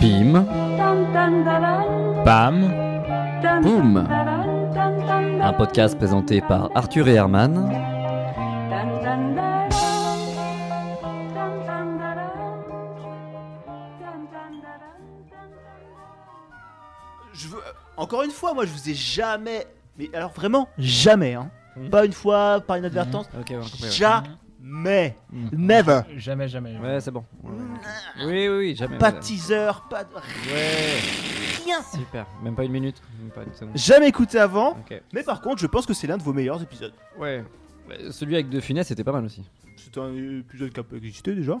[0.00, 0.44] Pim,
[2.26, 2.70] Bam.
[3.62, 4.06] boum.
[5.42, 7.70] Un podcast présenté par Arthur et Herman.
[17.32, 17.60] Je veux...
[17.96, 19.66] Encore une fois, moi je vous ai jamais.
[19.98, 21.34] Mais alors vraiment, jamais.
[21.34, 21.50] Hein.
[21.76, 21.90] Mhm.
[21.90, 23.26] Pas une fois, par inadvertance.
[23.38, 23.82] Ok, on a compris.
[23.82, 24.30] ouais.
[24.62, 25.16] Jamais.
[25.32, 25.48] Mhm.
[25.52, 26.00] Never.
[26.16, 26.78] Jamais, jamais.
[26.78, 27.24] Ouais, c'est bon.
[27.42, 27.52] Oui,
[28.26, 28.98] oui, oui, jamais.
[28.98, 29.22] Pas de ouais.
[29.22, 30.14] teaser, pas de.
[30.14, 30.20] Ouais,
[31.64, 31.82] Rien.
[31.82, 32.26] super.
[32.42, 33.00] Même pas une minute.
[33.20, 33.76] Même pas une seconde.
[33.76, 34.72] Jamais écouté avant.
[34.72, 35.00] Ok.
[35.12, 36.92] Mais par contre, je pense que c'est l'un de vos meilleurs épisodes.
[37.18, 37.44] Ouais.
[37.88, 39.44] Ouais, Celui avec De Funès c'était pas mal aussi.
[39.76, 41.54] C'est un épisode qui a pas existé déjà.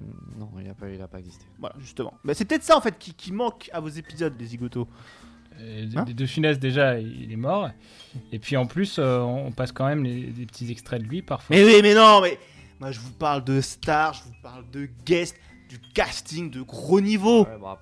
[0.00, 1.46] Mm, Non, il a pas, il a pas existé.
[1.58, 2.14] Voilà, justement.
[2.24, 4.88] Mais c'est peut-être ça en fait qui, qui manque à vos épisodes, les zigotos.
[5.60, 7.68] Euh, Hein de, de Funès, déjà, il est mort.
[8.32, 11.22] Et puis en plus, euh, on passe quand même les- des petits extraits de lui
[11.22, 11.54] parfois.
[11.56, 12.38] Mais oui, mais non, mais.
[12.80, 15.36] Moi je vous parle de stars, je vous parle de guests,
[15.68, 17.44] du casting de gros niveau.
[17.44, 17.78] Ouais, bah,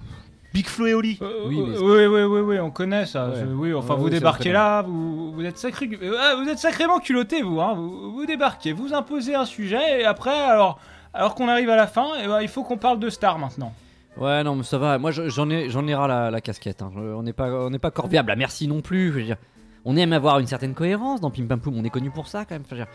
[0.55, 1.19] Big Flo et Oli.
[1.23, 3.29] Euh, Oui, mais- oui, oui, oui, oui, on connaît ça.
[3.31, 3.37] Ouais.
[3.41, 5.89] Je- oui, enfin, Ouais, vous oui, débarquez là, vous, vous êtes sacré,
[6.21, 7.73] ah, vous êtes sacrément culotté, vous, hein.
[7.75, 10.79] Vous, vous débarquez, vous imposez un sujet, et après, alors,
[11.15, 13.73] alors qu'on arrive à la fin, eh ben, il faut qu'on parle de stars maintenant.
[14.17, 14.99] Ouais, non, mais ça va.
[14.99, 16.83] Moi, je- j'en ai, j'en ai ras la, la casquette.
[16.83, 16.91] hein.
[16.97, 18.31] On n'est pas, on n'est pas corvéable.
[18.31, 19.09] à Merci non plus.
[19.09, 19.37] Je veux dire,
[19.85, 21.77] on aime avoir une certaine cohérence dans Pim Pam Poum.
[21.79, 22.63] On est connu pour ça quand même.
[22.67, 22.93] Enfin, je veux dire,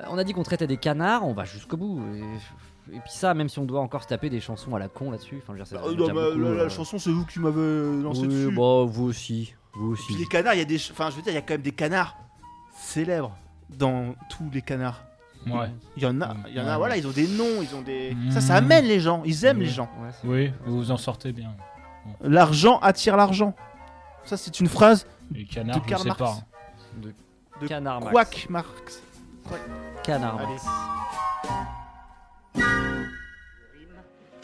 [0.00, 1.24] euh, on a dit qu'on traitait des canards.
[1.26, 2.00] On va jusqu'au bout.
[2.16, 4.88] Et, et puis ça, même si on doit encore se taper des chansons à la
[4.88, 5.36] con là-dessus.
[5.42, 7.38] Enfin, je veux dire, c'est Ah, non, beaucoup, la, la euh, chanson, c'est vous qui
[7.38, 8.54] m'avez lancé oui, dessus.
[8.54, 10.16] bon, vous aussi, vous Puis aussi.
[10.18, 10.76] les canards, il y a des.
[10.90, 12.16] Enfin, je veux dire, il y a quand même des canards
[12.76, 13.36] célèbres
[13.70, 15.04] dans tous les canards.
[15.46, 15.70] Ouais.
[15.96, 17.00] Il y en a, il y en a, Ouais, voilà, ouais.
[17.00, 18.14] ils ont des noms, ils ont des.
[18.14, 18.30] Mm.
[18.30, 19.64] Ça, ça amène les gens, ils aiment Oui.
[19.66, 19.88] les gens.
[20.24, 21.50] Oui, vous vous en sortez bien.
[22.22, 23.54] L'argent attire l'argent.
[24.24, 26.20] Ça, c'est une phrase Les canards, je Karl sais Marx.
[26.22, 26.36] pas.
[27.60, 28.12] de Canard Max.
[28.12, 29.02] Quack Marx.
[30.02, 30.48] Canard Allez.
[30.48, 30.64] Max.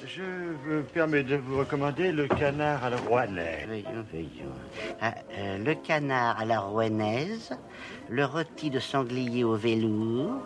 [0.06, 0.22] Je
[0.68, 3.66] me permets de vous recommander le canard à la rouennaise.
[3.68, 4.52] Voyons, voyons.
[5.00, 7.52] Ah, euh, le canard à la rouennaise,
[8.08, 10.42] le rôti de sanglier au velours.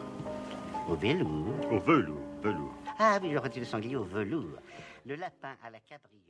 [0.86, 2.74] Au velours Au velours, velours.
[2.98, 4.58] Ah oui, le rôti de sanglier au velours.
[5.06, 6.20] Le lapin à la cabriole.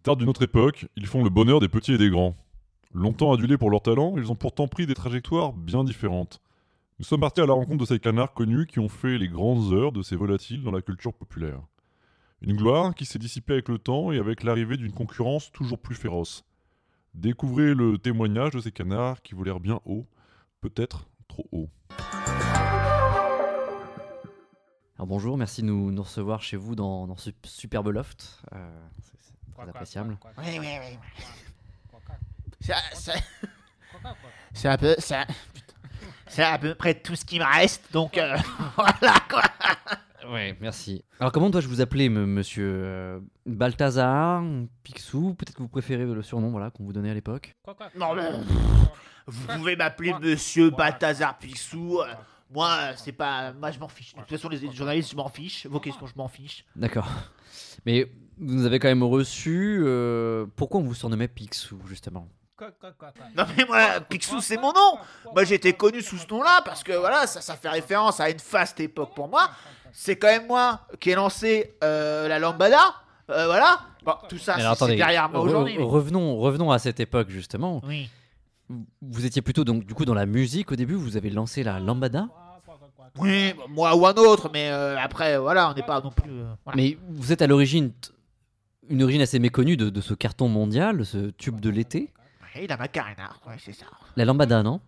[0.00, 2.34] Stars d'une autre époque, ils font le bonheur des petits et des grands.
[2.92, 6.40] Longtemps adulés pour leur talent, ils ont pourtant pris des trajectoires bien différentes.
[6.98, 9.72] Nous sommes partis à la rencontre de ces canards connus qui ont fait les grandes
[9.72, 11.60] heures de ces volatiles dans la culture populaire.
[12.40, 15.96] Une gloire qui s'est dissipée avec le temps et avec l'arrivée d'une concurrence toujours plus
[15.96, 16.44] féroce.
[17.14, 20.06] Découvrez le témoignage de ces canards qui volèrent bien haut,
[20.60, 21.68] peut-être trop haut.
[24.96, 28.40] Alors bonjour, merci de nous, nous recevoir chez vous dans, dans ce superbe loft.
[28.52, 29.14] Euh, c'est-
[29.54, 30.16] très appréciable.
[30.38, 30.98] Oui, oui, oui.
[32.60, 33.12] Ça, ça-
[34.52, 34.94] C'est un peu.
[34.98, 35.63] ça- putain.
[36.26, 38.36] C'est à peu près tout ce qui me reste, donc euh,
[38.76, 39.42] voilà quoi.
[40.30, 41.04] Ouais, merci.
[41.20, 44.42] Alors comment dois-je vous appeler, monsieur euh, Balthazar,
[44.82, 45.34] Picsou?
[45.34, 47.54] Peut-être que vous préférez le surnom voilà, qu'on vous donnait à l'époque
[47.98, 48.30] Non, mais.
[49.26, 52.00] Vous pouvez m'appeler monsieur Balthazar Picsou.
[52.00, 52.06] euh,
[52.50, 53.52] Moi, euh, c'est pas.
[53.52, 54.14] Moi, je m'en fiche.
[54.14, 55.66] De toute façon, les journalistes, je m'en fiche.
[55.66, 56.64] Vos questions, je m'en fiche.
[56.76, 57.08] D'accord.
[57.86, 58.04] Mais
[58.38, 59.82] vous nous avez quand même reçu.
[59.84, 62.28] euh, pourquoi on vous surnommait Picsou, justement?
[63.36, 64.98] Non, mais moi, Picsou, c'est mon nom.
[65.34, 68.38] Moi, été connu sous ce nom-là parce que voilà, ça, ça fait référence à une
[68.38, 69.50] faste époque pour moi.
[69.92, 72.80] C'est quand même moi qui ai lancé euh, la lambada.
[73.30, 73.80] Euh, voilà.
[74.04, 75.76] Bon, tout ça, c'est derrière moi aujourd'hui.
[75.80, 77.80] revenons, revenons à cette époque, justement.
[77.84, 78.08] Oui.
[79.02, 81.80] Vous- étiez plutôt donc, du coup dans la musique au début, vous avez lancé la
[81.80, 82.28] lambada?
[83.18, 86.30] Oui, moi ou un autre, mais euh, après, voilà, on n'est pas non plus.
[86.30, 86.76] euh, voilà.
[86.76, 87.92] Mais vous êtes à l'origine
[88.90, 92.12] une origine assez méconnue de, de ce carton mondial, ce tube de l'été?
[92.68, 93.86] La Macarena, ouais, c'est ça.
[94.16, 94.80] La lambada, non?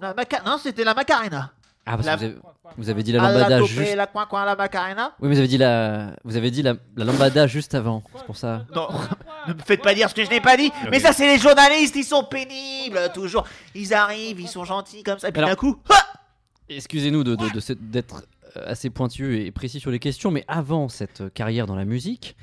[0.00, 1.52] La Maca- Non, c'était la Macarena.
[1.86, 2.36] Ah, parce La- que vous avez,
[2.76, 3.94] vous avez dit la lambada juste.
[3.96, 5.12] la coin coin, la Macarena.
[5.20, 8.02] Oui, mais vous avez dit la, vous avez dit la, la lambada juste avant.
[8.16, 8.66] C'est pour ça.
[8.74, 8.88] Non,
[9.48, 10.70] ne me faites pas dire ce que je n'ai pas dit.
[10.90, 13.46] Mais ça, c'est les journalistes, ils sont pénibles, toujours.
[13.74, 15.94] Ils arrivent, ils sont gentils comme ça, et puis d'un coup, ah
[16.68, 18.22] Excusez-nous de, de- de cette- d'être
[18.56, 22.36] euh, assez pointueux et précis sur les questions, mais avant cette carrière dans la musique,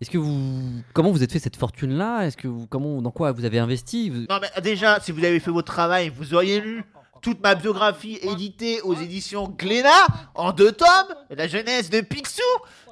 [0.00, 2.22] est-ce que vous, comment vous êtes fait cette fortune-là?
[2.26, 4.10] Est-ce que vous, comment, dans quoi vous avez investi?
[4.10, 6.84] Vous- Non, mais déjà, si vous avez fait votre travail, vous auriez lu
[7.20, 12.40] toute ma biographie éditée aux éditions Glénat en deux tomes, la jeunesse de Picsou,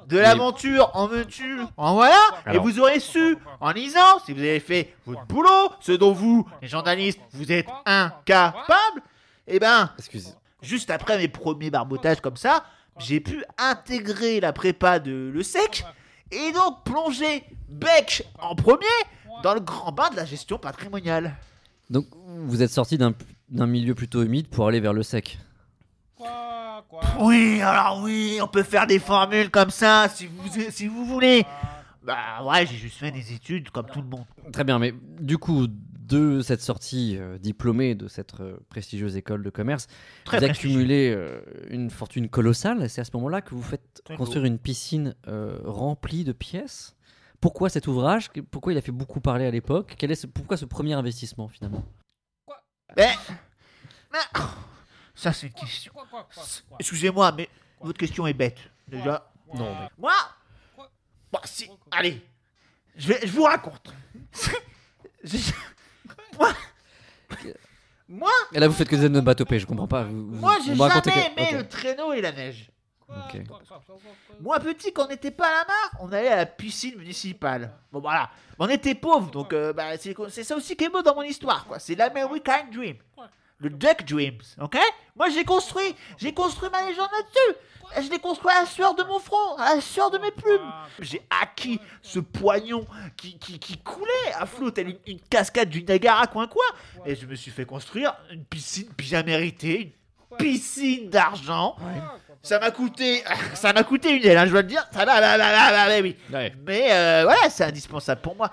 [0.07, 2.19] de l'aventure en veux-tu, en voilà,
[2.53, 6.47] et vous aurez su, en lisant, si vous avez fait votre boulot, ce dont vous,
[6.61, 9.01] les journalistes, vous êtes incapables,
[9.47, 10.29] et ben, Excusez.
[10.61, 12.63] juste après mes premiers barbotages comme ça,
[12.99, 15.85] j'ai pu intégrer la prépa de Le Sec
[16.31, 18.85] et donc plonger bec en premier
[19.43, 21.35] dans le grand bain de la gestion patrimoniale.
[21.89, 23.13] Donc vous êtes sorti d'un
[23.49, 25.39] d'un milieu plutôt humide pour aller vers le sec.
[26.15, 30.87] Quoi, quoi, Oui, alors oui, on peut faire des formules comme ça si vous, si
[30.87, 31.45] vous voulez.
[32.03, 34.25] Bah ouais, j'ai juste fait des études comme tout le monde.
[34.53, 35.67] Très bien, mais du coup,
[36.09, 39.87] de cette sortie euh, diplômée de cette euh, prestigieuse école de commerce,
[40.25, 42.89] Très vous accumulez euh, une fortune colossale.
[42.89, 46.95] C'est à ce moment-là que vous faites Très construire une piscine euh, remplie de pièces.
[47.39, 48.29] Pourquoi cet ouvrage?
[48.51, 49.93] Pourquoi il a fait beaucoup parler à l'époque?
[49.97, 51.85] Quel est ce, Pourquoi ce premier investissement finalement?
[52.97, 53.11] Mais,
[54.11, 54.43] mais- oh,
[55.13, 55.91] ça c'est une question.
[55.93, 56.77] quoi, quoi, quoi, quoi?
[56.79, 57.47] Excusez-moi, mais
[57.81, 58.57] votre question est bête.
[58.87, 60.13] Déjà, Non, mais- moi,
[61.45, 62.21] si, allez,
[62.97, 63.93] je vais, je vous raconte.
[65.23, 65.37] Je-
[66.39, 66.49] moi,
[68.09, 70.03] moi, Et là, vous faites que des onomatopées, je comprends pas.
[70.03, 71.57] Vous, vous- moi, j'ai vous me racontez jamais que- aimé ok.
[71.57, 72.71] le traîneau et la neige.
[73.09, 73.41] Ok.
[74.39, 77.71] Moi, petit, quand on n'était pas à la mare, on allait à la piscine municipale.
[77.91, 78.29] Bon, voilà.
[78.59, 81.15] Mais on était pauvres, donc euh, bah, c'est c'est ça aussi qui est beau dans
[81.15, 81.79] mon histoire, quoi.
[81.79, 82.97] C'est l'American Dream.
[83.59, 84.77] Le Duck Dreams, ok?
[85.15, 87.59] Moi, j'ai construit, j'ai construit ma légende là-dessus.
[88.05, 90.71] Je l'ai construit à la sueur de mon front, à la sueur de mes plumes.
[90.99, 92.85] J'ai acquis ce poignon
[93.17, 96.63] qui, qui, qui coulait à flot, telle une, une cascade du Niagara coin-coin.
[97.05, 99.97] Et je me suis fait construire une piscine bien méritée,
[100.31, 101.75] une piscine d'argent.
[102.43, 103.23] Ça m'a coûté,
[103.55, 104.85] ça m'a coûté une aile, hein, je dois le dire.
[104.93, 106.15] Ça, là, là, là, là, là, là, oui.
[106.65, 108.51] Mais euh, voilà, c'est indispensable pour moi.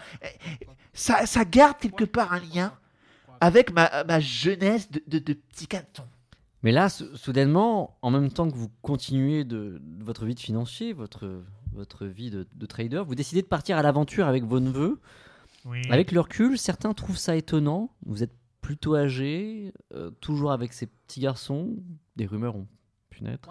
[0.92, 2.72] Ça, ça garde quelque part un lien
[3.40, 6.04] avec ma, ma jeunesse de, de, de petit canton.
[6.62, 10.40] Mais là, sou- soudainement, en même temps que vous continuez de, de votre vie de
[10.40, 11.42] financier, votre,
[11.72, 15.00] votre vie de, de trader, vous décidez de partir à l'aventure avec vos neveux.
[15.90, 17.90] Avec le recul, certains trouvent ça étonnant.
[18.04, 21.74] Vous êtes plutôt âgé, euh, toujours avec ces petits garçons.
[22.14, 22.68] Des rumeurs ont
[23.10, 23.48] pu naître.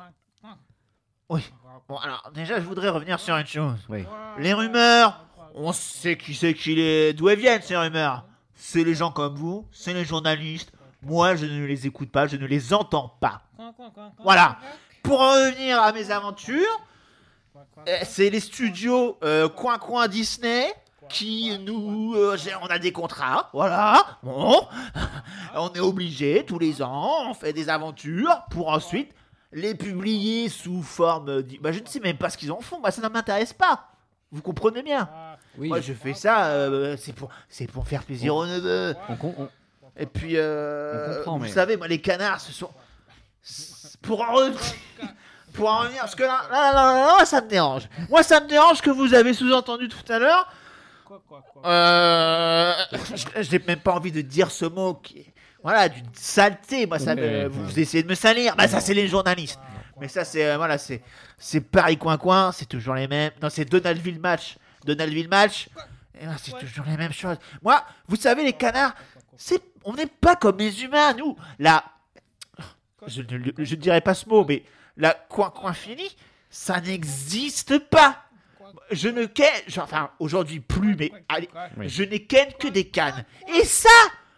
[1.27, 3.85] Bon, alors déjà, je voudrais revenir sur une chose.
[3.89, 4.05] Oui.
[4.39, 7.13] Les rumeurs, on sait qui c'est qui les...
[7.13, 8.25] d'où elles viennent ces rumeurs.
[8.55, 10.71] C'est les gens comme vous, c'est les journalistes.
[11.01, 13.41] Moi, je ne les écoute pas, je ne les entends pas.
[14.23, 14.57] Voilà.
[15.03, 16.81] Pour en revenir à mes aventures,
[17.87, 20.73] euh, c'est les studios euh, Coin Coin Disney
[21.09, 22.15] qui nous...
[22.15, 24.17] euh, on a des contrats, voilà.
[24.23, 24.67] Bon.
[25.55, 29.13] on est obligé, tous les ans, on fait des aventures pour ensuite
[29.51, 31.43] les publier sous forme...
[31.61, 33.91] Bah, je ne sais même pas ce qu'ils en font, moi ça ne m'intéresse pas.
[34.31, 35.07] Vous comprenez bien
[35.57, 38.95] Oui, Moi je fais ça, euh, c'est pour, c'est pour faire plaisir aux neveux.
[39.09, 39.49] on, con- on-
[39.97, 42.69] Et puis, euh, On comprend, vous mais- savez, moi, les canards, ce sont.
[43.41, 44.59] c'est- Pour en revenir.
[45.53, 46.01] Pour en revenir.
[46.01, 47.87] Parce que là, là, là, là, là, moi, ça me dérange.
[48.09, 50.51] Moi, ça me dérange que vous avez sous-entendu tout à l'heure.
[51.63, 52.73] Euh,
[53.15, 55.33] je je n'ai même pas envie de dire ce mot qui est.
[55.63, 56.85] Voilà, d'une saleté.
[56.85, 57.47] Moi, ça me- Ouais.
[57.47, 58.55] vous essayez de me salir.
[58.55, 59.59] Bah, ça, c'est les journalistes.
[59.99, 60.45] Mais ça, c'est.
[60.45, 61.01] euh, voilà, c'est.
[61.37, 63.31] C'est Paris Coin Coin, c'est toujours les mêmes.
[63.41, 64.57] Non, c'est Donaldville Match.
[64.85, 65.69] Donaldville Match.
[66.19, 67.37] Et ben, c'est toujours les mêmes choses.
[67.61, 68.95] Moi, vous savez, les canards,
[69.35, 71.35] c'est, on n'est pas comme les humains, nous.
[71.59, 71.83] La,
[73.07, 74.63] je ne je ne dirais pas ce mot, mais
[74.97, 76.15] la coin coin fini,
[76.49, 78.21] ça n'existe pas.
[78.91, 81.89] Je ne ken, enfin aujourd'hui plus, mais allez, Oui.
[81.89, 83.25] je n'ai ken que des cannes.
[83.55, 83.89] Et ça,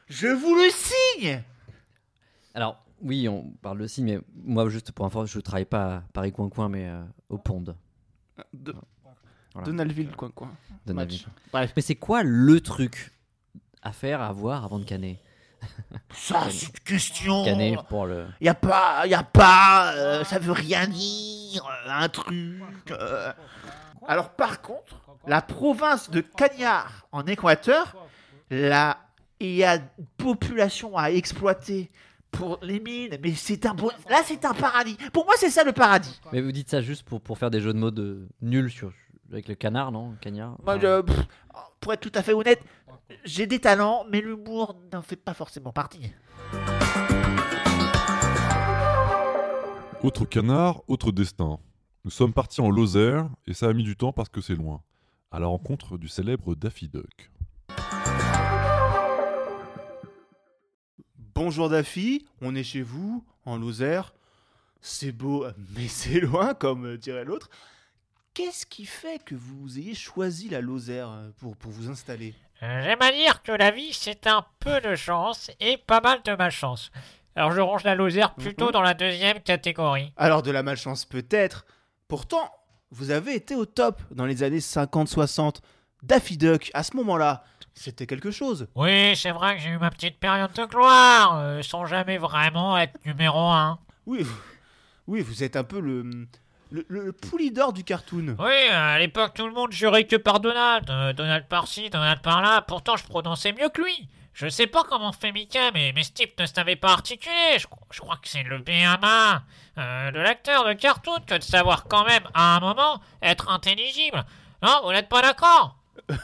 [0.07, 1.43] je vous le signe.
[2.53, 6.03] Alors, oui, on parle de signe, mais moi, juste pour info, je travaille pas à
[6.13, 7.63] Paris Coin Coin, mais euh, au Pond.
[8.53, 8.75] De...
[9.57, 9.65] Voilà.
[9.65, 10.29] Donaldville, quoi.
[10.85, 11.25] Navy.
[11.51, 11.73] Bref.
[11.75, 13.11] Mais c'est quoi le truc
[13.81, 15.19] à faire, à voir avant de canner
[16.13, 17.43] Ça, c'est une question.
[17.43, 18.25] Canner pour le.
[18.39, 22.61] Y a pas, y a pas, euh, ça veut rien dire, euh, un truc.
[22.91, 23.33] euh.
[24.07, 27.95] Alors par contre, la province de Cagnard en Équateur,
[28.51, 28.97] là,
[29.39, 31.91] il y a une population à exploiter
[32.31, 33.89] pour les mines, mais c'est un bon...
[34.09, 34.95] là c'est un paradis.
[35.11, 36.21] Pour moi c'est ça le paradis.
[36.31, 38.91] Mais vous dites ça juste pour, pour faire des jeux de mots de nuls sur,
[39.31, 41.27] avec le canard, non Cagnard Moi, Enfin, je- pff,
[41.79, 42.61] pour être tout à fait honnête,
[43.25, 46.11] j'ai des talents, mais l'humour n'en fait pas forcément partie.
[50.03, 51.59] Autre canard, autre destin.
[52.05, 54.81] Nous sommes partis en Lozère et ça a mis du temps parce que c'est loin.
[55.31, 57.31] À la rencontre du célèbre Daffy Duck.
[61.35, 64.13] Bonjour Daffy, on est chez vous, en Lozère.
[64.81, 67.49] C'est beau, mais c'est loin, comme dirait l'autre.
[68.37, 72.35] Qu'est-ce qui fait que vous ayez choisi la Lozère euh, pour, pour vous installer?
[72.61, 76.19] Euh, J'aime à dire que la vie, c'est un peu de chance et pas mal
[76.23, 76.91] de malchance.
[77.35, 78.71] Alors je range la Lozère plutôt Mhm.
[78.73, 80.13] dans la deuxième catégorie.
[80.17, 81.65] Alors de la malchance peut-être.
[82.07, 82.51] Pourtant,
[82.91, 85.61] vous avez été au top dans les années 50-60.
[86.03, 88.67] Daffy Duck, à ce moment-là, c'était quelque chose.
[88.75, 92.77] Oui, c'est vrai que j'ai eu ma petite période de gloire, euh, sans jamais vraiment
[92.77, 93.79] être numéro un.
[94.05, 94.23] Oui,
[95.07, 96.27] oui, vous êtes un peu le,
[96.71, 98.35] le, le, pouli d'or du cartoon.
[98.39, 100.89] Oui, à l'époque, tout le monde jurait que par Donald.
[100.89, 102.61] Euh, Donald par-ci, Donald par-là.
[102.61, 104.09] Pourtant, je prononçais mieux que lui.
[104.33, 107.57] Je sais pas comment fait Mickey, mais, mais ce type ne savait pas articuler.
[107.57, 109.43] Je, je crois que c'est le BMA
[109.77, 114.23] euh, de l'acteur de cartoon que de savoir quand même, à un moment, être intelligible.
[114.61, 115.77] Non, vous n'êtes pas d'accord?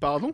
[0.00, 0.32] Pardon?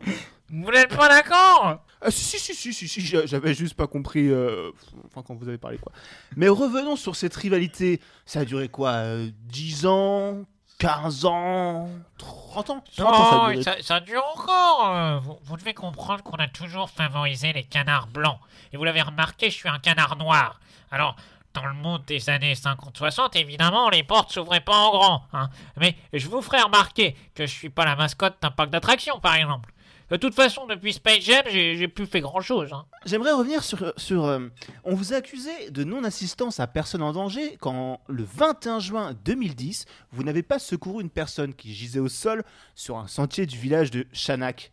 [0.49, 1.81] Vous n'êtes pas d'accord?
[2.07, 4.29] Ah, si, si, si, si, si, j'a- j'avais juste pas compris.
[4.29, 4.71] euh,
[5.07, 5.93] enfin, quand vous avez parlé, quoi.
[6.37, 8.01] Mais revenons sur cette rivalité.
[8.27, 10.45] Ça a duré quoi euh, 10 ans
[10.79, 12.85] 15 ans 30 ans?
[12.97, 13.63] 30 ans, ça a Non, duré.
[13.63, 14.91] ça, ça dure encore.
[14.95, 18.39] euh, vous, vous devez comprendre qu'on a toujours favorisé les canards blancs.
[18.73, 20.61] Et vous l'avez remarqué, je suis un canard noir.
[20.91, 21.17] Alors,
[21.55, 25.23] dans le monde des années 50-60, évidemment, les portes s'ouvraient pas en grand.
[25.33, 25.49] hein.
[25.79, 29.35] Mais je vous ferai remarquer que je suis pas la mascotte d'un parc d'attractions, par
[29.37, 29.73] exemple.
[30.11, 32.73] De toute façon, depuis Space Jam, j'ai plus fait grand-chose.
[32.73, 32.85] hein.
[33.07, 33.93] J'aimerais revenir sur.
[33.97, 34.49] sur euh,
[34.85, 39.85] on vous a accusé de non-assistance à personne en danger quand, le 21 juin 2010,
[40.13, 42.45] vous n'avez pas secouru une personne qui gisait au sol
[42.77, 44.71] sur un sentier du village de Chanak.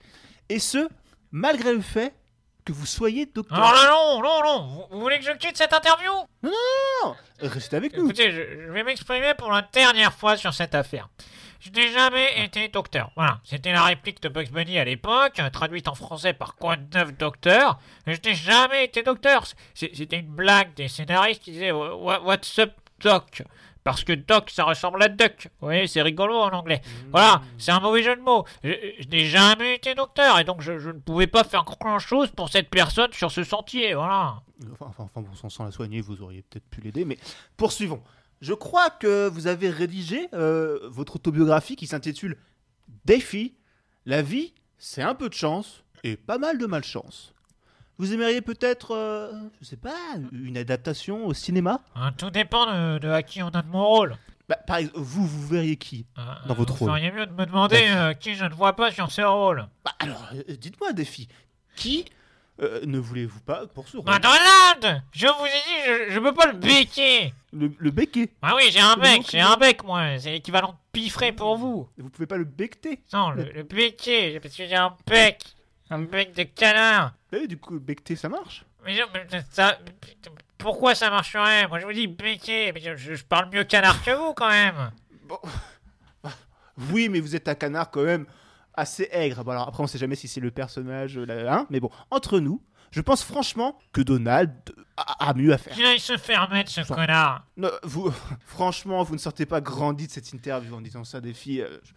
[0.50, 0.88] Et ce,
[1.32, 2.14] malgré le fait
[2.64, 3.58] que vous soyez docteur.
[3.58, 4.88] Alors là, non, non, non.
[4.92, 6.12] Vous, voulez que je quitte cette interview?
[7.42, 8.06] Restez avec nous.
[8.06, 11.10] Écoutez, je, je vais m'exprimer pour la dernière fois sur cette affaire.
[11.64, 13.12] Je n'ai jamais été docteur.
[13.16, 16.98] Voilà, c'était la réplique de Bugs Bunny à l'époque, traduite en français par quoi de
[16.98, 17.80] neuf docteur.
[18.06, 19.46] Je n'ai jamais été docteur.
[19.74, 23.44] C'était une blague des scénaristes qui disaient What- What's up, doc?
[23.86, 25.50] Parce que doc, ça ressemble à duck.
[25.60, 26.82] Vous voyez, c'est rigolo en anglais.
[27.12, 28.46] Voilà, c'est un mauvais jeu de mots.
[28.64, 32.30] Je, je n'ai jamais été docteur et donc je, je ne pouvais pas faire grand-chose
[32.32, 33.94] pour cette personne sur ce sentier.
[33.94, 34.42] Voilà.
[34.72, 37.18] Enfin, enfin, enfin, bon, sans la soigner, vous auriez peut-être pu l'aider, mais
[37.58, 38.02] poursuivons.
[38.44, 42.36] Je crois que vous avez rédigé euh, votre autobiographie qui s'intitule
[43.06, 43.56] Défi.
[44.06, 47.34] La vie, c'est un peu de chance et pas mal de malchance.
[47.98, 49.32] Vous aimeriez peut-être, euh,
[49.62, 49.96] je sais pas,
[50.34, 51.80] une adaptation au cinéma?
[51.96, 54.18] Hein, tout dépend de, de à qui on donne mon rôle.
[54.50, 56.90] Bah, Par exemple, vous, vous verriez qui Euh, Dans votre vous rôle?
[56.90, 59.66] feriez mieux de me demander euh, qui je ne vois pas sur ce rôle.
[59.86, 61.30] Bah, Alors, euh, dites-moi, Défi,
[61.78, 62.04] qui
[62.62, 66.20] euh, ne voulez-vous pas pour ce rôle Bah, Donald Je vous ai dit, je, je
[66.20, 68.32] peux pas le béquer le, le becquer.
[68.42, 70.18] Ah oui, j'ai un bec, j'ai un bec, moi.
[70.20, 71.88] C'est l'équivalent de piffré pour vous.
[71.98, 75.44] Vous pouvez pas le becter Non, le, le béquer, parce que j'ai un bec.
[75.92, 77.14] Un bec de canard.
[77.32, 79.78] Eh, Du coup, becter, ça marche Mais, je- mais ça...
[80.58, 84.02] Pourquoi ça marcherait Moi, je vous dis béquer, mais je, je- je parle mieux canard
[84.04, 84.92] que vous, quand même.
[86.92, 88.26] Oui, mais vous êtes un canard quand même
[88.76, 89.44] assez aigre.
[89.44, 91.90] Bon, alors après, on sait jamais si c'est le personnage, euh, là, hein, mais bon,
[92.12, 92.62] entre nous,
[92.92, 94.52] je pense franchement que Donald
[94.98, 95.74] a, a mieux à faire.
[95.74, 97.44] Qu'il aille se faire mettre, ce Ça- connard.
[97.58, 98.14] Non, vous,
[98.46, 101.62] franchement, vous ne sortez pas grandi de cette interview en disant ça des filles.
[101.62, 101.94] euh, je-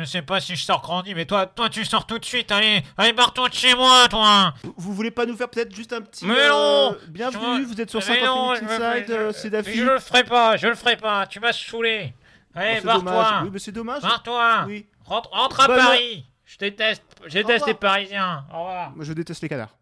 [0.00, 2.52] Je sais pas si je sors grandi, mais toi, toi, tu sors tout de suite.
[2.52, 4.54] Allez, allez, barre-toi de chez moi, toi.
[4.62, 6.24] Vous, vous voulez pas nous faire peut-être juste un petit.
[6.26, 9.74] Mais non euh, Bienvenue, vous êtes sur Mais 50 non, minutes inside, euh, c'est Daffy.
[9.76, 11.26] Je le ferai pas, je le ferai pas.
[11.26, 12.14] Tu m'as saoulé.
[12.54, 13.02] Allez, dommage.
[13.02, 13.40] barre-toi.
[13.44, 14.02] Oui, mais c'est dommage.
[14.02, 14.64] Barre-toi.
[14.68, 14.86] Oui.
[15.04, 16.24] Rentre, rentre à Paris.
[16.46, 18.46] Je déteste, je déteste les Parisiens.
[18.52, 18.96] Au revoir.
[18.96, 19.76] Moi, je déteste les canards.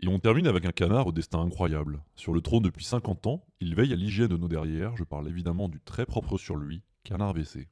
[0.00, 2.00] Et on termine avec un canard au destin incroyable.
[2.16, 4.96] Sur le trône depuis 50 ans, il veille à l'hygiène de nos derrières.
[4.96, 7.68] Je parle évidemment du très propre sur lui, Canard WC.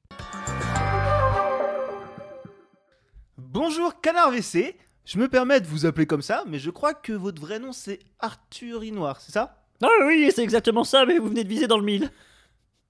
[3.36, 4.76] Bonjour, canard WC.
[5.04, 7.72] Je me permets de vous appeler comme ça, mais je crois que votre vrai nom
[7.72, 9.61] c'est Arthur Inoir, c'est ça?
[9.82, 12.10] Ah oui, c'est exactement ça, mais vous venez de viser dans le mille.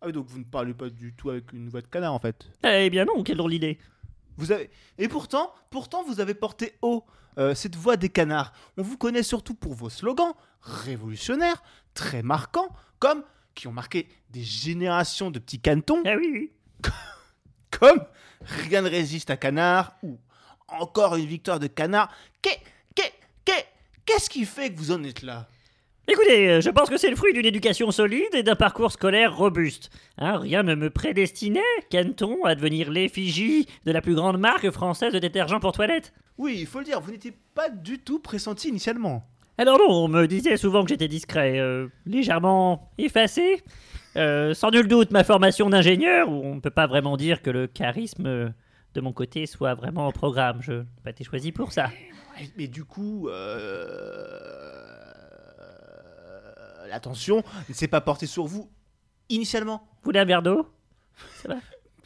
[0.00, 2.18] Ah oui, donc vous ne parlez pas du tout avec une voix de canard en
[2.18, 2.46] fait.
[2.64, 3.78] Eh bien non, quelle drôle d'idée.
[4.36, 7.04] Vous avez et pourtant, pourtant vous avez porté haut
[7.38, 8.52] euh, cette voix des canards.
[8.76, 11.62] On vous connaît surtout pour vos slogans révolutionnaires,
[11.94, 12.68] très marquants,
[12.98, 13.22] comme
[13.54, 16.52] qui ont marqué des générations de petits canetons, Ah oui, oui.
[17.70, 18.00] comme
[18.42, 20.18] rien ne résiste à canard ou
[20.68, 22.10] encore une victoire de canard.
[22.40, 22.60] Qu'est-
[22.94, 23.12] qu'est-
[23.44, 23.66] qu'est-
[24.04, 25.48] Qu'est-ce qui fait que vous en êtes là?
[26.08, 29.36] Écoutez, euh, je pense que c'est le fruit d'une éducation solide et d'un parcours scolaire
[29.36, 29.90] robuste.
[30.18, 35.12] Hein, rien ne me prédestinait, Canton, à devenir l'effigie de la plus grande marque française
[35.12, 36.12] de détergent pour toilette?
[36.38, 39.22] Oui, il faut le dire, vous n'étiez pas du tout pressenti initialement.
[39.58, 43.62] Alors non, on me disait souvent que j'étais discret, euh, légèrement effacé.
[44.16, 47.50] Euh, sans nul doute, ma formation d'ingénieur, où on ne peut pas vraiment dire que
[47.50, 48.48] le charisme euh,
[48.94, 50.60] de mon côté soit vraiment au programme.
[50.62, 51.90] Je n'ai pas été choisi pour ça.
[52.38, 54.61] Mais, mais du coup, euh...
[56.92, 58.70] l'attention ne s'est pas portée sur vous
[59.28, 59.82] initialement.
[59.96, 60.66] Vous voulez un verre d'eau?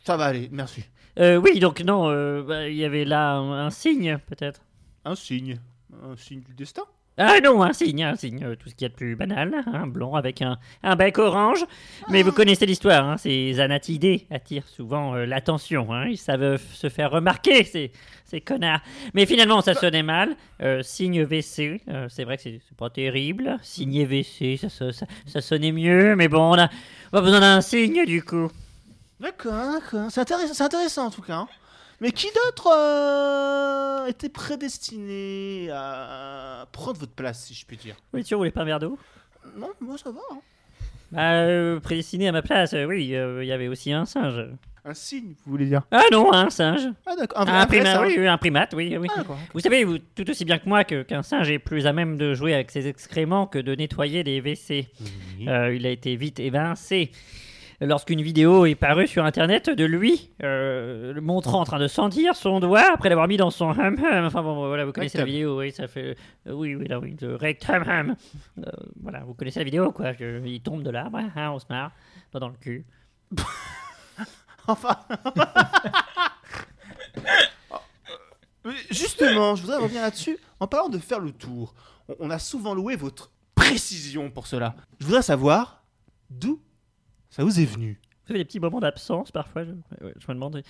[0.04, 0.84] Ça va aller, merci.
[1.18, 4.62] Euh, Oui, donc non, euh, bah, il y avait là un, un signe, peut-être.
[5.04, 5.60] Un signe.
[6.04, 6.82] Un signe du destin
[7.18, 9.64] Ah non, un signe, un signe, euh, tout ce qu'il y a de plus banal,
[9.72, 11.64] un blond avec un, un bec orange.
[12.10, 16.90] Mais vous connaissez l'histoire, hein, ces anatidés attirent souvent euh, l'attention, hein, ils savent se
[16.90, 17.90] faire remarquer, ces,
[18.26, 18.80] ces connards.
[19.14, 20.36] Mais finalement, ça sonnait mal.
[20.60, 23.56] Euh, signe WC, euh, c'est vrai que c'est c'est pas terrible.
[23.62, 26.68] Signe WC, ça, ça, ça, sonnait mieux, mais bon, on a,
[27.14, 28.50] on a besoin d'un signe du coup.
[29.20, 30.10] D'accord, d'accord.
[30.10, 31.36] C'est intéressant, intéressant en tout cas.
[31.36, 31.48] hein.
[32.00, 37.96] Mais qui d'autre euh, était prédestiné à prendre votre place, si je puis dire?
[38.12, 38.98] Oui, tu voulais pas un verre d'eau?
[39.56, 40.20] Non, moi ça va.
[40.32, 40.38] hein.
[41.12, 44.44] Bah, euh, prédestiné à ma place, euh, oui, euh, il y avait aussi un singe.
[44.84, 45.82] Un signe, vous voulez dire?
[45.90, 46.82] Ah non, un singe.
[47.06, 47.40] Ah d'accord.
[47.40, 48.06] Un, vrai- primate, singe.
[48.08, 49.08] oui, oui, un primate, oui, oui.
[49.12, 49.38] Ah, d'accord.
[49.54, 52.16] Vous savez, vous, tout aussi bien que moi, que- qu'un singe est plus à même
[52.16, 54.86] de jouer avec ses excréments que de nettoyer des WC.
[55.48, 57.10] Euh, il a été vite évincé.
[57.80, 62.34] Lorsqu'une vidéo est parue sur internet de lui, euh, le montrant en train de sentir
[62.34, 64.24] son doigt après l'avoir mis dans son hum hum.
[64.24, 65.34] Enfin bon, voilà, vous connaissez la Rectum.
[65.34, 66.16] vidéo, oui, ça fait.
[66.46, 68.16] euh, oui, oui, là, oui, de rectum hum.
[68.64, 68.70] Euh,
[69.02, 70.12] voilà, vous connaissez la vidéo, quoi.
[70.18, 71.92] il tombe de l'arbre, hein, on se marre,
[72.32, 72.84] doigt dans le cul.
[74.68, 74.96] Enfin.
[78.64, 81.72] Mais Justement, je voudrais revenir là-dessus en parlant de faire le tour.
[82.08, 84.74] On, on a souvent loué votre précision pour cela.
[84.98, 85.84] Je voudrais savoir
[86.30, 86.60] d'où
[87.36, 87.98] ça vous est venu.
[88.26, 89.70] Vous avez des petits moments d'absence parfois, je,
[90.04, 90.62] ouais, je me demande.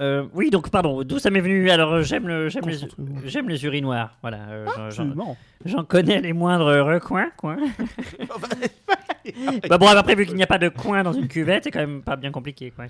[0.00, 1.70] Euh, oui, donc pardon, d'où ça m'est venu?
[1.70, 2.76] Alors euh, j'aime le, j'aime les,
[3.24, 4.16] j'aime les urinoirs.
[4.20, 7.56] Voilà, euh, j'en- j'en, connais les moindres recoins, quoi.
[9.68, 11.78] bah bon, après vu qu'il n'y a pas de coin dans une cuvette, c'est quand
[11.78, 12.86] même pas bien compliqué, quoi.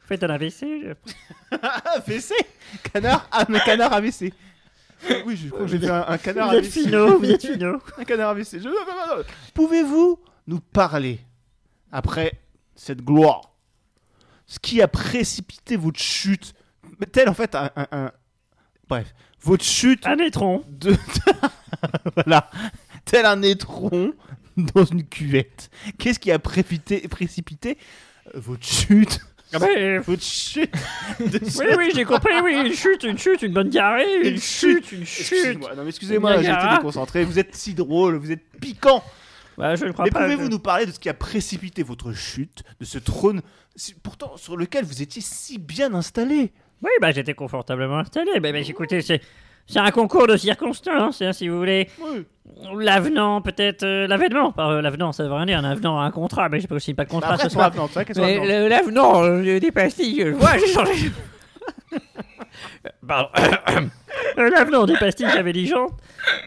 [0.00, 0.60] Faites un AVC.
[0.60, 1.56] je-
[1.96, 2.32] AVC
[2.92, 3.26] Canard?
[3.32, 4.34] Ah, mais canard AVC.
[5.26, 6.72] Oui, je crois que j'ai fait un, un canard Vous êtes AVC.
[6.72, 7.78] finaux, vous êtes finaux.
[7.98, 8.60] Un canard AVC.
[8.60, 9.22] Je-
[9.54, 11.20] Pouvez-vous nous parler,
[11.90, 12.40] après
[12.74, 13.52] cette gloire,
[14.46, 16.54] ce qui a précipité votre chute
[17.12, 17.70] Tel en fait un.
[17.76, 18.12] un- un-
[18.88, 20.62] Bref, votre chute Un étron.
[20.68, 20.94] de.
[22.16, 22.50] voilà.
[23.04, 24.12] Tel un étron
[24.56, 25.70] dans une cuvette.
[25.98, 27.78] Qu'est-ce qui a précipité, précipité
[28.34, 29.20] euh, votre chute
[29.54, 29.58] Ah
[30.18, 30.70] chute
[31.58, 34.92] oui, oui, j'ai compris, oui, une chute, une chute, une bonne carrée, une, Une chute,
[34.92, 35.20] une chute.
[35.32, 37.24] Excusez-moi, non mais excusez-moi, j'ai été déconcentré.
[37.24, 39.02] Vous êtes si drôle, vous êtes piquant.
[39.58, 42.12] Bah, je ne crois Mais pouvez-vous que- nous parler de ce qui a précipité votre
[42.12, 43.42] chute, de ce trône,
[44.02, 46.52] pourtant sur lequel vous étiez si bien installé?
[46.82, 48.40] Oui, bah j'étais confortablement installé.
[48.40, 49.20] Bah, bah, écoutez, c'est
[49.66, 51.88] c'est un concours de circonstances, hein, si vous voulez.
[52.00, 52.24] Oui.
[52.78, 53.82] L'avenant, peut-être.
[53.84, 54.52] euh, L'avènement.
[54.52, 55.58] Par euh, l'avenant, ça veut rien dire.
[55.58, 56.48] Un avenant à un contrat.
[56.48, 57.66] Mais j'ai pas aussi pas de contrat Après, ce c'est soir.
[57.66, 60.58] avenant, tu vois, qu'est-ce que Mais c'est avenant le- l'avenant, euh, des pastilles, je vois,
[60.58, 61.10] j'ai changé.
[63.06, 63.28] Pardon.
[64.38, 65.92] Euh, L'avenant des pastilles javélisantes.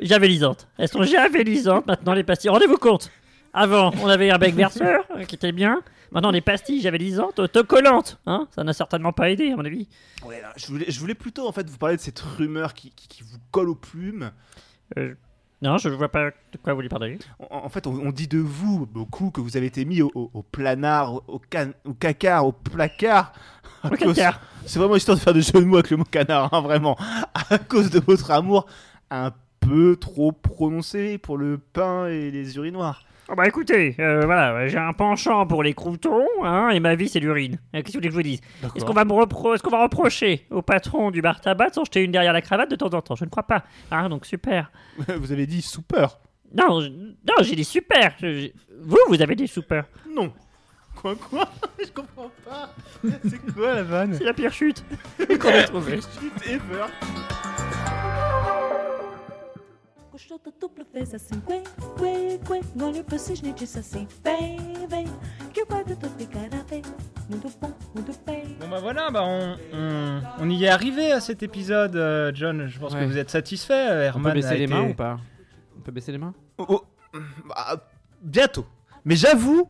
[0.01, 0.67] Javélisantes.
[0.77, 2.49] Elles sont javélisantes maintenant, les pastilles.
[2.49, 3.11] Rendez-vous compte.
[3.57, 5.81] Avant, on avait un bec verseur, qui était bien.
[6.11, 8.19] Maintenant, des pastilles javélisantes autocollantes.
[8.25, 9.87] Hein ça n'a certainement pas aidé, à mon avis.
[10.25, 13.07] Ouais, je, voulais, je voulais plutôt en fait vous parler de cette rumeur qui, qui-
[13.07, 14.31] qui vous colle aux plumes.
[14.97, 15.13] Euh,
[15.61, 17.17] non, je ne vois pas de quoi vous lui parlez.
[17.49, 20.11] En, en fait, on, on dit de vous beaucoup que vous avez été mis au,
[20.15, 23.31] au- au planard, au, can- au cacard, au placard.
[23.85, 24.41] Au cacard.
[24.65, 26.97] C'est vraiment histoire de faire des jeux de mots avec le mot canard, hein, vraiment.
[27.49, 28.65] À cause de votre amour
[29.09, 33.03] un peu trop prononcé pour le pain et les urinoirs.
[33.27, 37.09] Oh bah écoutez, euh, voilà, j'ai un penchant pour les croutons, hein, et ma vie
[37.09, 37.57] c'est l'urine.
[37.75, 38.41] Euh, Qu'est-ce que vous voulez que je vous dise?
[38.75, 41.73] Est-ce qu'on va me repro- est-ce qu'on va reprocher au patron du bar tabac de
[41.73, 43.15] s'en jeter une derrière la cravate de temps en temps?
[43.15, 43.63] Je ne crois pas.
[43.89, 44.71] Hein, donc super.
[45.17, 46.19] Vous avez dit soupeur.
[46.55, 48.13] Non, je- non, j'ai des super.
[48.21, 48.51] Je-
[48.83, 49.85] Vous, vous avez des super.
[50.15, 50.31] Non.
[50.95, 51.49] Quoi, quoi?
[51.83, 52.69] Je comprends pas.
[53.27, 54.13] C'est quoi la vanne?
[54.13, 54.83] C'est la pire chute
[55.41, 55.95] qu'on ait trouvée.
[55.97, 56.85] Chute ever.
[60.15, 61.61] O chuta duplo fez assim, quê,
[61.97, 62.61] quê, quê.
[62.73, 65.07] No olho pro cisne disse assim, vem, vem,
[65.53, 66.81] que o quarto tu ficará bem.
[67.29, 68.55] Muito bom, muito bem.
[68.61, 72.65] Bon bah voilà, bah on, on, on y est arrivé à cet épisode, euh, John.
[72.65, 73.01] Je pense Ouais.
[73.01, 73.73] que vous êtes satisfait.
[73.73, 75.19] euh, On Herman peut baisser a les été- mains ou pas?
[75.77, 76.33] On peut baisser les mains?
[76.59, 76.85] Oh, oh,
[77.49, 77.85] bah,
[78.21, 78.65] bientôt.
[79.03, 79.69] Mais j'avoue,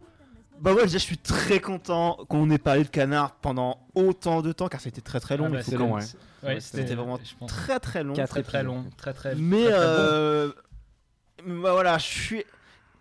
[0.61, 4.51] bah ouais, déjà, je suis très content qu'on ait parlé de canard pendant autant de
[4.51, 5.45] temps, car c'était très très long.
[5.47, 6.03] Ah bah, quand long, ouais.
[6.43, 8.13] Ouais, c'était vraiment très très long.
[8.13, 9.35] Très très long, très très.
[9.35, 9.85] Mais très, très bon.
[9.87, 10.51] euh,
[11.45, 12.43] bah voilà, je suis,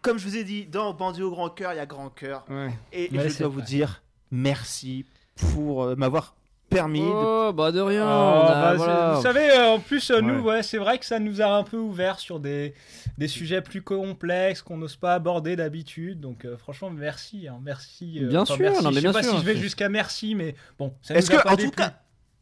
[0.03, 2.45] comme je vous ai dit, dans Bandit au grand cœur, il y a grand cœur,
[2.49, 2.71] Ouais.
[2.93, 5.05] et, et je dois vous dire merci
[5.37, 6.35] pour euh, m'avoir
[6.75, 8.05] permis de Oh, bah de rien.
[8.05, 9.13] Oh, a- bah, voilà.
[9.15, 10.55] Vous savez, euh, en plus, euh, nous, Ouais.
[10.57, 12.75] ouais, c'est vrai que ça nous a un peu ouvert sur des,
[13.19, 16.21] des sujets plus complexes qu'on n'ose pas aborder d'habitude.
[16.21, 17.47] Donc, euh, franchement, merci.
[17.49, 18.19] hein, merci.
[18.23, 18.83] euh, Bien enfin, sûr, merci.
[18.85, 20.93] non, mais je sais bien pas sûr, si je vais jusqu'à merci, mais bon.
[21.03, 21.93] ça Est-ce nous a que, pas en tout cas,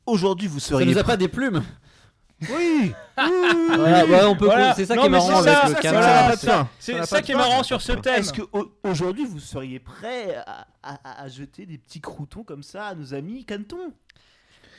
[0.07, 1.63] aujourd'hui, vous Ça seriez nous a pas des plumes.
[2.51, 2.93] Oui.
[3.17, 4.47] Voilà, ouais, on peut.
[4.47, 4.75] Voilà.
[4.75, 6.67] C'est ça Non, qui est marrant c'est avec ça, le canard.
[6.79, 8.21] c'est- Ça qui est marrant sur ce thème.
[8.21, 12.63] Est-ce que au- aujourd'hui vous seriez prêt à, à- à jeter des petits croutons comme
[12.63, 13.93] ça à nos amis canetons?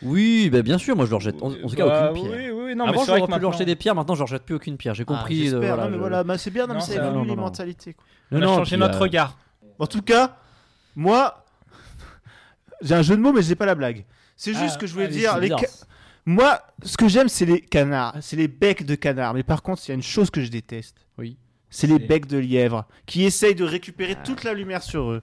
[0.02, 2.38] Oui, bah, bien sûr, moi je leur jette en, en tout cas Bah, aucune pierre.
[2.54, 4.44] Oui, oui, non, Avant, j'aurais pu leur jeter maintenant- des pierres, maintenant je leur jette
[4.44, 4.96] plus aucune pierre.
[4.96, 5.40] J'ai Ah, compris.
[5.48, 5.60] euh, j'espère.
[5.60, 7.96] voilà, non, mais je- voilà, bah, c'est bien, non, mais ça c'est- évolue les mentalités.
[8.32, 9.38] On Non, a non, changé notre euh, regard.
[9.80, 10.36] En tout cas,
[10.96, 11.46] moi,
[12.82, 14.04] j'ai un jeu de mots, mais j'ai pas la blague.
[14.36, 15.50] C'est juste Ah, que je voulais allez, dire, les
[16.26, 19.34] moi, ce que j'aime, c'est les canards, c'est les becs de canards.
[19.34, 20.96] Mais par contre, il y a une chose que je déteste.
[21.18, 21.38] Oui.
[21.70, 25.22] C'est les becs de lièvre qui essayent de récupérer toute la lumière sur eux.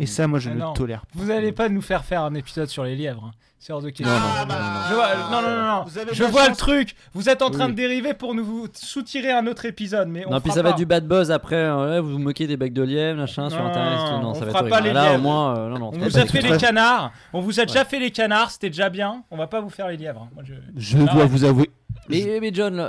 [0.00, 0.68] Et ça, moi, je Ah ne non.
[0.72, 1.06] le tolère pas.
[1.14, 3.24] Vous allez pas nous faire faire un épisode sur les lièvres.
[3.26, 3.30] hein.
[3.58, 4.06] C'est hors de question.
[4.06, 4.80] Non, non, Ah, non, bah, non, non.
[4.88, 5.84] Je vois- non, non, non, non.
[6.14, 6.94] Je vois le truc.
[7.12, 7.72] Vous êtes en train Oui.
[7.72, 10.62] de dériver pour nous vous soutirer un autre épisode, mais on Non, puis ça va
[10.62, 10.68] pas.
[10.70, 11.56] être du bad buzz après.
[11.56, 13.98] euh, ouais, vous vous moquez des becs de lièvre, machin, sur Non, internet.
[14.22, 15.22] Non, on ça va fera être pas les Là, au lièvres.
[15.22, 15.90] moins, euh, non, non.
[15.94, 17.12] On vous a fait les canards.
[17.34, 17.84] On vous a déjà Ouais.
[17.84, 18.50] fait les canards.
[18.52, 19.22] C'était déjà bien.
[19.30, 20.22] On va pas vous faire les lièvres.
[20.22, 20.30] hein.
[20.34, 20.54] Moi, je...
[20.78, 21.70] Je Ah, dois vous avouer.
[22.08, 22.82] Mais, mais John,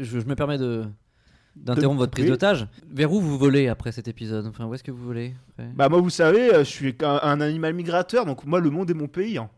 [0.00, 0.86] je, je me permets de
[1.56, 2.66] d'interrompre votre prise d'otage.
[2.90, 4.46] Vers où vous volez après cet épisode?
[4.46, 5.70] Enfin, où est-ce que vous volez après?
[5.74, 8.90] Bah, moi, vous savez, euh, je suis un, un animal migrateur, donc moi, le monde
[8.90, 9.38] est mon pays.
[9.38, 9.48] hein.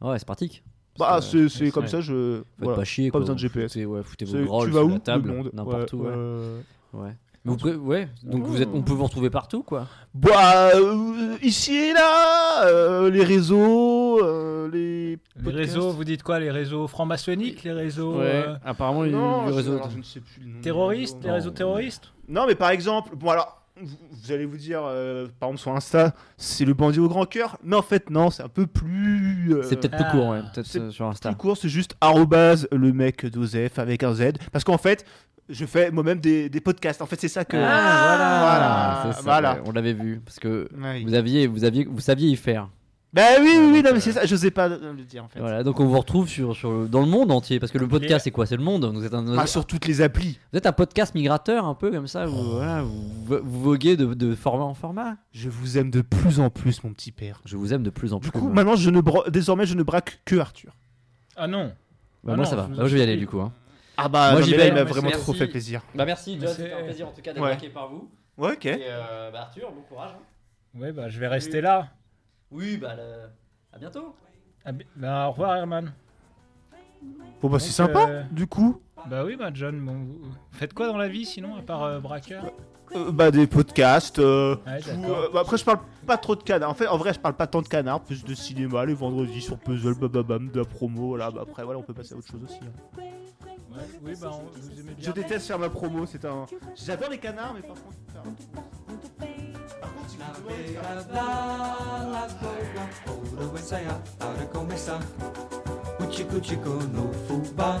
[0.00, 0.62] Ouais, c'est pratique.
[0.98, 1.88] Bah, c'est ouais, comme ouais.
[1.88, 2.42] ça, je.
[2.58, 2.76] Voilà.
[2.78, 3.08] pas chier.
[3.08, 3.20] Pas quoi.
[3.20, 3.72] besoin de GPS.
[3.72, 6.02] Foutez, ouais, foutez vos sur où la table, le monde n'importe Ouais, où.
[6.04, 6.12] Ouais.
[6.14, 6.60] euh,
[6.92, 7.16] Ouais.
[7.44, 8.08] Mais vous pouvez- ouais.
[8.22, 9.86] Donc vous êtes, on peut vous retrouver partout, quoi.
[10.12, 14.22] Bah, euh, ici et là, euh, les réseaux,
[14.66, 15.18] euh, les.
[15.44, 19.18] Les réseaux, vous dites quoi Les réseaux francs-maçonniques Les réseaux euh, Apparemment, il y a
[19.18, 19.72] Non, du je- réseau.
[19.74, 21.34] alors, je ne sais plus le nom des terroristes Les réseaux.
[21.34, 25.48] réseaux terroristes Non, mais par exemple, bon alors, vous, vous allez vous dire, euh, par
[25.48, 28.48] exemple sur Insta, c'est le bandit au grand cœur, mais en fait non, c'est un
[28.48, 29.54] peu plus.
[29.54, 30.04] euh, C'est peut-être Ah.
[30.04, 30.40] plus court, ouais.
[30.52, 31.30] Peut-être C'est sur Insta.
[31.30, 35.04] plus court, c'est juste arrobase le mec d'Osef avec un Z, parce qu'en fait,
[35.48, 37.02] je fais moi-même des, des podcasts.
[37.02, 37.56] En fait, c'est ça que.
[37.56, 39.54] Ah, Voilà, c'est ça, voilà.
[39.54, 40.68] ouais, on l'avait vu parce que
[41.04, 42.68] vous aviez, vous aviez, vous saviez y faire.
[43.12, 45.28] Bah oui, oui, oui, non, mais euh, c'est ça, je sais pas le dire en
[45.28, 45.40] fait.
[45.40, 47.88] Voilà, donc on vous retrouve sur, sur le- dans le monde entier parce que le
[47.88, 48.46] podcast c'est quoi?
[48.46, 48.84] C'est le monde.
[48.84, 50.38] Vous êtes un, Ah, sur toutes les applis.
[50.52, 52.26] vous êtes un podcast migrateur un peu comme ça.
[52.26, 55.16] Vous, voilà, vous, vous voguez de, de format en format?
[55.32, 57.40] Je vous aime de plus en plus, mon petit père.
[57.44, 58.30] Je vous aime de plus en plus.
[58.30, 60.76] Du coup, maintenant, je ne bra- désormais, je ne braque que Arthur.
[61.36, 61.72] Ah non.
[62.22, 62.62] Bah, Ah moi non, ça va.
[62.68, 63.40] je vous Bah, je vais y aller du coup.
[63.40, 63.52] hein.
[63.96, 64.68] Ah bah, Moi, non, j'y mais vais.
[64.68, 65.22] il m'a Mais vraiment merci.
[65.24, 65.82] trop fait plaisir.
[65.96, 67.50] Bah merci John, c'était un plaisir en tout cas d'être Ouais.
[67.50, 68.08] braqué par vous.
[68.38, 68.66] Ouais, ok.
[68.66, 68.78] Et
[69.32, 70.12] bah, Arthur, bon courage.
[70.78, 71.88] Ouais, bah je vais rester là.
[72.50, 72.96] Oui, bah
[73.72, 74.14] à bientôt.
[74.64, 75.92] Ah, bi- bah, au revoir, Herman.
[77.40, 78.80] Bon, bah, c'est sympa, euh, du coup.
[79.08, 82.00] Bah oui, bah John, bon, vous faites quoi dans la vie sinon, à part euh,
[82.00, 82.44] braqueur?
[82.94, 84.18] Euh, bah, des podcasts.
[84.18, 85.16] euh, Ouais, tout, d'accord.
[85.18, 86.70] euh, bah, après, je parle pas trop de canards.
[86.70, 89.40] En fait, en vrai, je parle pas tant de canards, plus de cinéma les vendredis
[89.40, 91.08] sur puzzle, bababam, de la promo.
[91.08, 92.58] Voilà, bah, après, voilà, on peut passer à autre chose aussi.
[92.62, 93.00] hein.
[93.72, 95.08] Ouais, oui, bah on- vous aimez bien.
[95.08, 96.44] Je déteste faire ma promo, c'est un.
[96.74, 98.89] J'adore les canards, mais par contre.
[100.30, 102.88] na beira da lagoa.
[103.08, 105.00] Ouro ensaiar para começar
[105.98, 107.80] o tico-tico no fubá.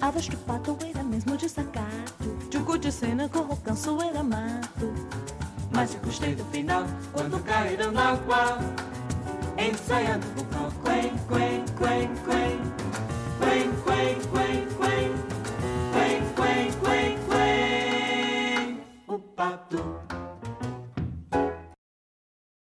[0.00, 2.36] A voz do pato era mesmo de sacato.
[2.50, 4.94] Tico de cena com o canso era mato.
[5.72, 8.58] Mas eu gostei do final quando caíram na água.
[9.58, 12.60] Ensaiando o cocô, quen, quen, quen, quen,
[13.40, 14.65] quen, quen, quen.